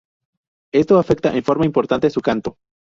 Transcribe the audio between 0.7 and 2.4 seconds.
Esto afecta en forma importante su